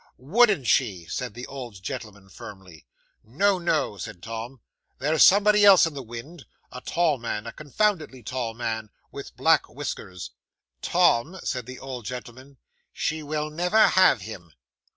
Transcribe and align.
'"Wouldn't 0.17 0.65
she?" 0.65 1.05
said 1.05 1.35
the 1.35 1.45
old 1.45 1.83
gentleman 1.83 2.27
firmly. 2.27 2.87
'"No, 3.23 3.59
no," 3.59 3.97
said 3.97 4.23
Tom; 4.23 4.59
"there's 4.97 5.21
somebody 5.21 5.63
else 5.63 5.85
in 5.85 5.93
the 5.93 6.01
wind. 6.01 6.47
A 6.71 6.81
tall 6.81 7.19
man 7.19 7.45
a 7.45 7.51
confoundedly 7.51 8.23
tall 8.23 8.55
man 8.55 8.89
with 9.11 9.37
black 9.37 9.69
whiskers." 9.69 10.31
'"Tom," 10.81 11.39
said 11.43 11.67
the 11.67 11.77
old 11.77 12.05
gentleman; 12.05 12.57
"she 12.91 13.21
will 13.21 13.51
never 13.51 13.89
have 13.89 14.21
him." 14.21 14.51